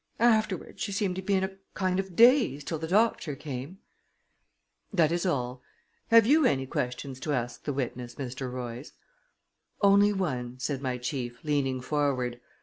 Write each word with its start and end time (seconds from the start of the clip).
Afterwards, 0.19 0.81
she 0.81 0.91
seemed 0.91 1.15
to 1.17 1.21
be 1.21 1.35
in 1.35 1.43
a 1.43 1.57
kind 1.75 1.99
of 1.99 2.15
daze 2.15 2.63
till 2.63 2.79
the 2.79 2.87
doctor 2.87 3.35
came." 3.35 3.77
"That 4.91 5.11
is 5.11 5.27
all. 5.27 5.61
Have 6.07 6.25
you 6.25 6.43
any 6.43 6.65
questions 6.65 7.19
to 7.19 7.33
ask 7.33 7.65
the 7.65 7.71
witness, 7.71 8.15
Mr. 8.15 8.51
Royce?" 8.51 8.93
"Only 9.79 10.11
one," 10.11 10.57
said 10.57 10.81
my 10.81 10.97
chief, 10.97 11.37
leaning 11.43 11.81
forward. 11.81 12.41